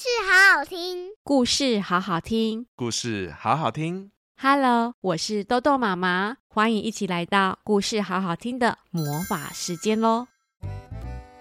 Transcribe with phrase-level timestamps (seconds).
[0.00, 4.12] 事好好听，故事好好听，故事好好听。
[4.40, 10.28] Hello，我是豆豆妈妈，欢迎一起来到故事好好听的魔法时间喽！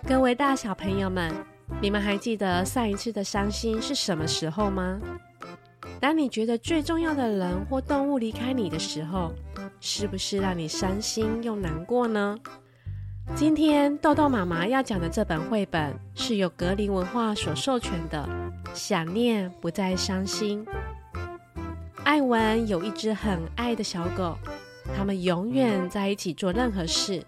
[0.07, 1.31] 各位大小朋友们，
[1.79, 4.99] 你们还记得上一次的伤心是什么时候吗？
[6.01, 9.31] 当你觉得最重要的人或动物离开你的时候，
[9.79, 12.35] 是不是让你伤心又难过呢？
[13.36, 18.27] 今天豆豆妈妈要讲的这本绘本是由格林文化所授权的，
[18.73, 20.66] 《想念不再伤心》。
[22.04, 24.38] 艾文有一只很爱的小狗，
[24.95, 27.23] 他们永远在一起做任何事。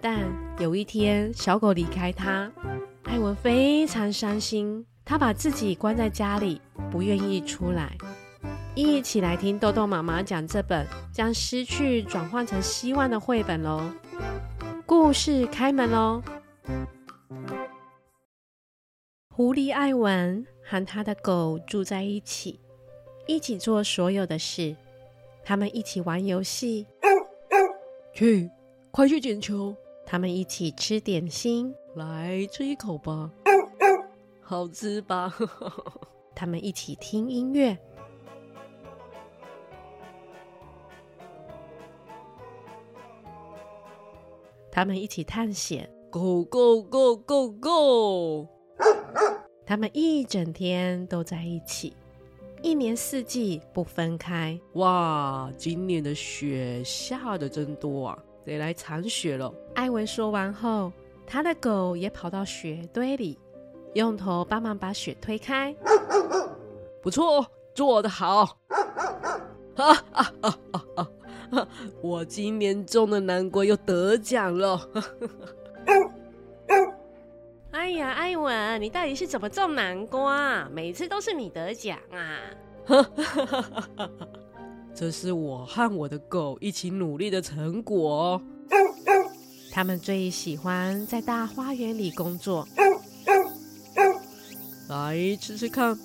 [0.00, 0.20] 但
[0.58, 2.50] 有一天，小狗离开他，
[3.04, 6.60] 艾文非常伤心，他把自己关在家里，
[6.90, 7.96] 不愿意出来。
[8.76, 13.82] 一起来听豆豆妈妈讲这本将失去转换成希望的绘本喽！
[14.96, 16.22] 故事开门喽！
[19.28, 22.60] 狐狸艾文和他的狗住在一起。
[23.26, 24.76] 一起做所有的事，
[25.42, 26.86] 他们一起玩游戏，
[28.14, 28.48] 去，
[28.92, 29.74] 快去捡球。
[30.06, 33.30] 他们一起吃点心，来吃一口吧，
[34.40, 35.34] 好吃吧？
[36.36, 37.76] 他们一起听音乐，
[44.74, 48.48] 他们一起探险，Go Go Go Go Go！
[49.64, 51.96] 他们一整天都在一起。
[52.60, 54.58] 一年四季不分开。
[54.72, 59.54] 哇，今年的雪下得真多啊，得来铲雪了。
[59.76, 60.92] 艾文说完后，
[61.24, 63.38] 他的狗也跑到雪堆里，
[63.92, 65.72] 用头帮忙把雪推开。
[67.00, 68.58] 不错，做得好！
[69.76, 71.08] 哈哈哈哈哈！
[72.02, 74.88] 我今年种的南瓜又得奖了。
[77.70, 80.68] 哎呀，艾文，你到底是怎么种南瓜？
[80.70, 82.38] 每次都是你得奖啊！
[84.94, 88.40] 这是我和我的狗一起努力的成果。
[89.72, 92.66] 他们最喜欢在大花园里工作。
[94.88, 95.98] 来吃吃看，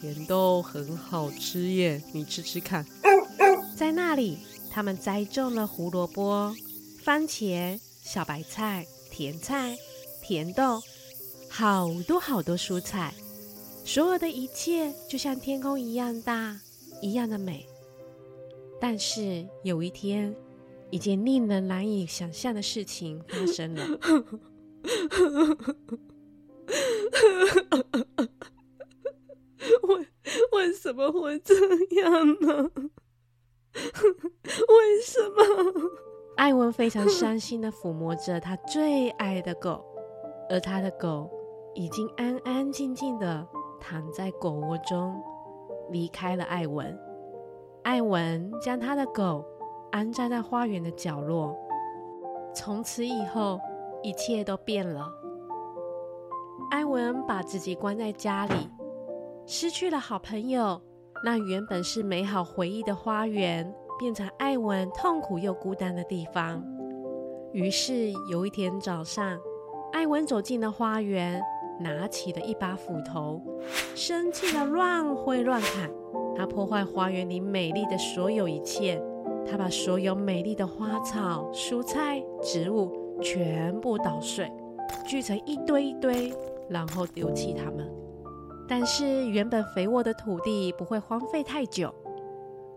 [0.00, 2.00] 甜豆很好吃耶！
[2.12, 2.86] 你吃吃看。
[3.76, 4.38] 在那里，
[4.70, 6.54] 他们栽种了胡萝卜、
[7.02, 9.76] 番茄、小白菜、甜菜、
[10.22, 10.80] 甜豆。
[11.52, 13.12] 好多好多蔬菜，
[13.84, 16.56] 所有的一切就像天空一样大，
[17.02, 17.66] 一样的美。
[18.80, 20.32] 但是有一天，
[20.90, 23.84] 一件令人难以想象的事情发生了。
[29.82, 30.06] 为
[30.52, 31.54] 为什么会这
[32.00, 32.70] 样呢？
[33.74, 35.90] 为什么？
[36.36, 39.84] 艾文非常伤心地抚摸着他最爱的狗，
[40.48, 41.30] 而他的狗。
[41.72, 43.46] 已经安安静静的
[43.80, 45.22] 躺在狗窝中，
[45.90, 46.98] 离开了艾文。
[47.84, 49.44] 艾文将他的狗
[49.92, 51.56] 安葬在花园的角落。
[52.52, 53.60] 从此以后，
[54.02, 55.08] 一切都变了。
[56.72, 58.68] 艾文把自己关在家里，
[59.46, 60.82] 失去了好朋友，
[61.22, 66.64] 让原本是美好回忆的花园变成艾文痛苦又孤单的地方。
[67.52, 69.38] 于是有一天早上，
[69.92, 71.40] 艾文走进了花园。
[71.82, 73.40] 拿起了一把斧头，
[73.94, 75.90] 生气的乱挥乱砍。
[76.36, 79.02] 他破坏花园里美丽的所有一切。
[79.50, 84.52] 他把所有美丽的花草、蔬菜、植物全部捣碎，
[85.08, 86.30] 聚成一堆一堆，
[86.68, 87.90] 然后丢弃它们。
[88.70, 91.92] 但是原本肥沃的土地不会荒废太久，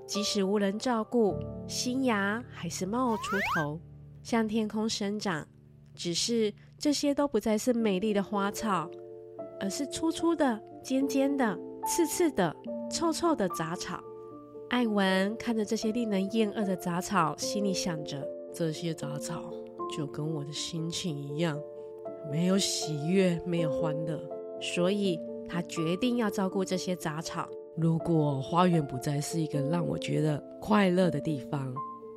[0.08, 1.36] 即使无人照顾，
[1.68, 3.80] 新芽还是冒出头，
[4.24, 5.48] 向天空生长。
[5.94, 8.90] 只是这些都不再是美丽的花草，
[9.60, 11.56] 而是粗粗的、尖尖的、
[11.86, 12.56] 刺刺的、
[12.90, 14.04] 臭臭的杂草。
[14.72, 19.54] 艾文看着这些令人厌恶的杂草，心里想着：这些杂草
[19.96, 21.62] 就跟我的心情一样，
[22.32, 24.20] 没有喜悦，没有欢乐。
[24.60, 27.48] 所以他决定要照顾这些杂草。
[27.76, 31.74] 如果花园不再是一个让我觉得快乐的地方，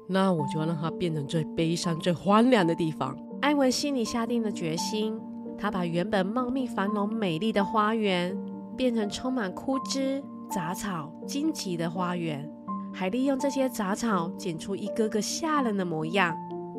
[0.09, 3.17] 那我就要让它变成最悲伤、最荒凉的地方。
[3.41, 5.19] 艾文心里下定了决心，
[5.59, 8.37] 他把原本茂密繁荣、美丽的花园
[8.77, 12.49] 变成充满枯枝、杂草、荆棘的花园，
[12.93, 16.37] 还利用这些杂草剪出一个个吓人的模样，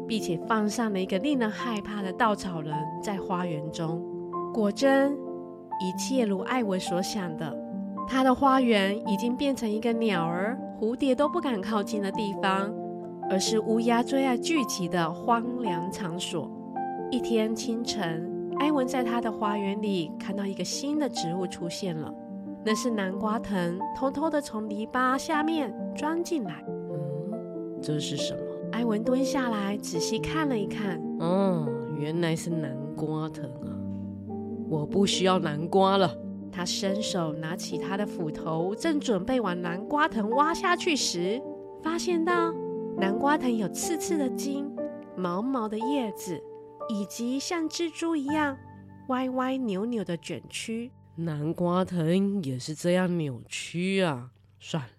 [0.07, 4.03] 并且放上了一个令人害怕的稻草人在花园中。
[4.53, 5.17] 果真，
[5.79, 7.57] 一切如艾文所想的，
[8.07, 12.73] 他的花园已经变成一个鸟儿、蝴蝶都不敢靠近的地方。
[13.29, 16.49] 而是乌鸦最爱聚集的荒凉场所。
[17.11, 18.25] 一天清晨，
[18.57, 22.09] 艾文在他的花园里看到一个新的植物出现了，
[22.63, 26.63] 那是南瓜藤，偷偷的从篱笆下面钻进来。
[26.69, 28.39] 嗯，这是什么？
[28.71, 33.66] 艾文蹲下来仔细看了一看，哦，原来是南瓜藤啊！
[34.69, 36.17] 我不需要南瓜了。
[36.51, 41.41] 他伸手拿起他的斧头，正准备往南瓜藤挖下去时，
[41.83, 42.51] 发现到
[42.97, 44.69] 南瓜藤有刺刺的茎、
[45.15, 46.41] 毛毛的叶子，
[46.89, 48.57] 以及像蜘蛛一样
[49.09, 50.91] 歪歪扭扭的卷曲。
[51.15, 54.31] 南瓜藤也是这样扭曲啊！
[54.59, 54.89] 算了，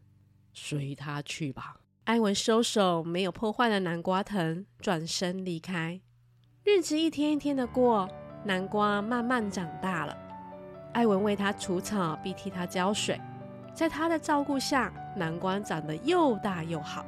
[0.53, 1.81] 随他去吧。
[2.05, 6.01] 艾文收手，没有破坏了南瓜藤，转身离开。
[6.65, 8.09] 日子一天一天的过，
[8.45, 10.17] 南瓜慢慢长大了。
[10.93, 13.21] 艾文为它除草，并替它浇水。
[13.75, 17.07] 在他的照顾下，南瓜长得又大又好。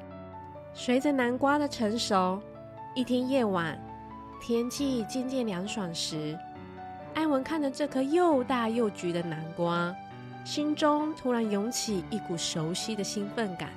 [0.73, 2.41] 随着南瓜的成熟，
[2.95, 3.77] 一天夜晚，
[4.41, 6.39] 天气渐渐凉爽时，
[7.15, 9.93] 艾文看着这颗又大又橘的南瓜，
[10.45, 13.71] 心中突然涌起一股熟悉的兴奋感。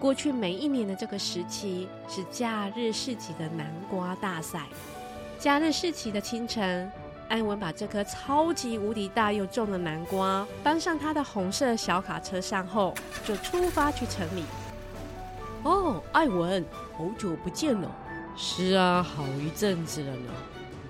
[0.00, 4.62] 过去每一年的这个时期是假日市集的南瓜大赛。
[5.42, 6.88] 假日市集的清晨，
[7.26, 12.94] 艾文把这颗超级无敌大又重的南瓜搬上他的红色小卡车上后，
[13.24, 14.44] 就出发去城里。
[15.64, 16.64] 哦，艾文，
[16.96, 17.90] 好久不见了！
[18.36, 20.30] 是啊，好一阵子了呢，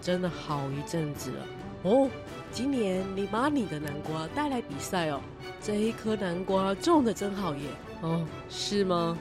[0.02, 1.46] 真的好一阵子了。
[1.84, 2.10] 哦，
[2.52, 5.18] 今年你把你的南瓜带来比赛哦，
[5.62, 7.62] 这一颗南瓜种的真好耶。
[8.02, 9.16] 哦，是吗？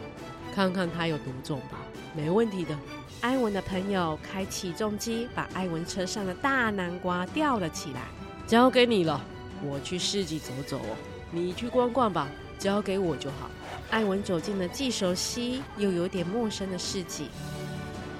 [0.53, 1.77] 看看它有多重吧。
[2.13, 2.77] 没问题的。
[3.21, 8.01] 艾文的朋友开起重机，把艾文车上的大南瓜吊了起来。
[8.47, 9.21] 交给你了，
[9.63, 10.97] 我去市集走走哦。
[11.29, 12.27] 你去逛逛吧，
[12.57, 13.49] 交给我就好。
[13.91, 17.27] 艾文走进了既熟悉又有点陌生的市集，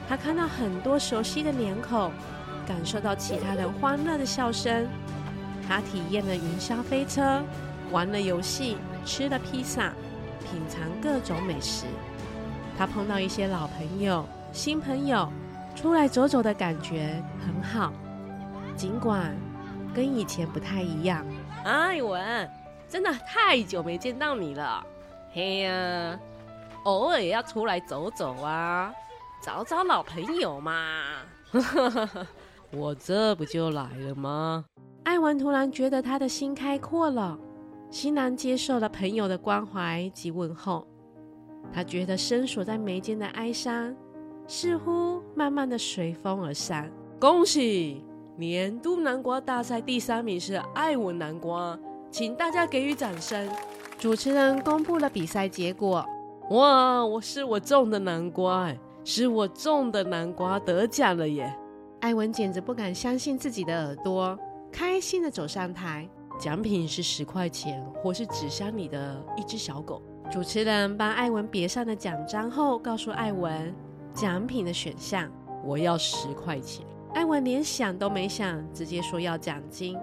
[0.08, 2.12] 他看到很多熟悉的脸孔，
[2.68, 4.88] 感受到其他人欢乐的笑声。
[5.68, 7.42] 他体验了云霄飞车，
[7.90, 9.92] 玩了游戏，吃了披萨。
[10.42, 11.86] 品尝各种美食，
[12.78, 15.28] 他碰到一些老朋友、新朋友，
[15.76, 17.94] 出来走走的感觉很好。
[18.76, 19.34] 尽管
[19.94, 21.26] 跟以前不太一样。
[21.64, 22.50] 艾文，
[22.88, 24.86] 真的太久没见到你了。
[25.32, 26.20] 嘿呀，
[26.84, 28.94] 偶尔也要出来走走啊，
[29.42, 30.74] 找找老朋友嘛。
[32.72, 34.66] 我这不就来了吗？
[35.04, 37.38] 艾文突然觉得他的心开阔了。
[37.90, 40.88] 欣然接受了朋友的关怀及问候，
[41.74, 43.94] 他觉得深锁在眉间的哀伤
[44.48, 46.92] 似乎慢慢的随风而散。
[47.20, 48.04] 恭喜
[48.38, 51.78] 年度南瓜大赛第三名是艾文南瓜，
[52.10, 53.50] 请大家给予掌声。
[53.98, 56.06] 主持人公布了比赛结果。
[56.50, 61.56] 哇，我是我种的南瓜，哎，是我种的南瓜得奖了耶！
[62.02, 64.38] 艾文简直不敢相信自己的耳朵，
[64.72, 66.10] 开心的走上台。
[66.40, 70.02] 奖品是十块钱，或是纸箱里的一只小狗。
[70.32, 73.72] 主持人帮艾文别上了奖章后，告诉艾文
[74.14, 75.30] 奖品的选项：
[75.64, 76.86] 我要十块钱。
[77.14, 79.98] 艾文连想都没想，直接说要奖金。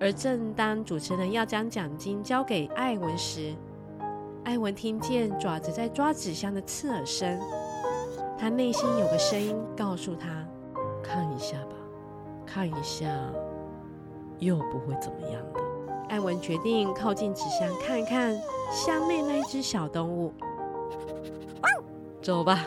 [0.00, 3.54] 而正当主持人要将奖金交给艾文时，
[4.44, 7.38] 艾文听见爪子在抓纸箱的刺耳声，
[8.38, 10.46] 他内心有个声音告诉他：
[11.02, 11.74] 看一下吧，
[12.46, 13.06] 看一下。
[14.38, 15.60] 又不会怎么样的。
[16.10, 20.32] 艾文决定靠近纸箱看看箱内那只小动物。
[22.22, 22.64] 走吧，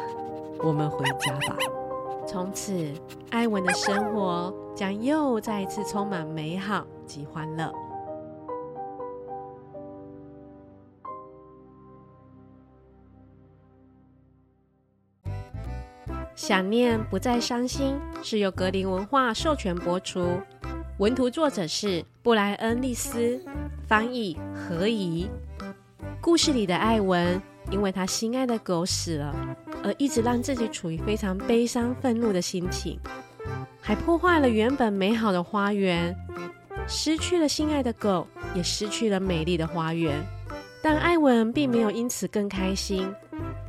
[0.63, 1.58] 我们回家吧。
[2.27, 2.94] 从此，
[3.32, 7.74] 艾文的生活将又再一次充满美好及欢乐。
[16.36, 20.39] 想念不再伤心，是由格林文化授权播出。
[20.98, 23.39] 文图作者是布莱恩·利斯，
[23.88, 25.27] 翻译何怡。
[26.20, 29.36] 故事里的艾文，因为他心爱的狗死了，
[29.84, 33.00] 而一直让自己处于非常悲伤、愤怒的心情，
[33.80, 36.16] 还破坏了原本美好的花园，
[36.88, 40.24] 失去了心爱的狗，也失去了美丽的花园。
[40.84, 43.08] 但艾文并没有因此更开心，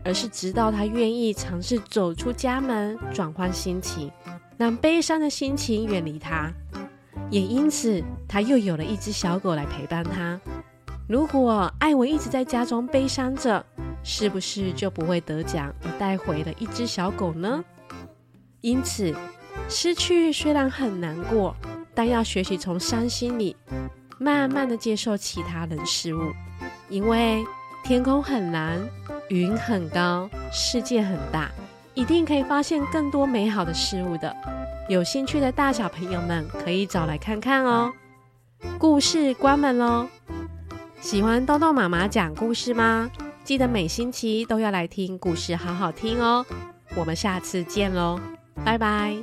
[0.04, 4.10] 而是直到他愿意尝试走出家门，转换心情，
[4.56, 6.50] 让悲伤的心情远离他。
[7.30, 10.40] 也因此，他又有了一只小狗来陪伴他。
[11.08, 13.64] 如果艾文一直在家中悲伤着，
[14.04, 17.64] 是不是就不会得奖而带回了一只小狗呢？
[18.60, 19.14] 因此，
[19.68, 21.54] 失去虽然很难过，
[21.94, 23.56] 但要学习从伤心里
[24.18, 26.32] 慢慢的接受其他人事物，
[26.88, 27.44] 因为
[27.82, 28.80] 天空很蓝，
[29.28, 31.50] 云很高，世界很大，
[31.94, 34.34] 一定可以发现更多美好的事物的。
[34.88, 37.92] 有兴趣的大小朋友们可以找来看看哦。
[38.78, 40.06] 故事关门喽！
[41.00, 43.10] 喜欢豆豆妈妈讲故事吗？
[43.44, 46.44] 记得每星期都要来听故事，好好听哦。
[46.94, 48.20] 我们下次见喽，
[48.64, 49.16] 拜拜。